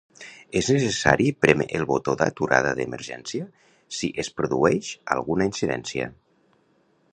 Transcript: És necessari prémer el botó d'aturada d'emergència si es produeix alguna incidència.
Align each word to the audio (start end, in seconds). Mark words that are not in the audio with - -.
És 0.59 0.69
necessari 0.75 1.27
prémer 1.45 1.67
el 1.79 1.83
botó 1.91 2.15
d'aturada 2.21 2.71
d'emergència 2.79 3.47
si 3.99 4.11
es 4.25 4.33
produeix 4.41 4.91
alguna 5.17 5.51
incidència. 5.53 6.09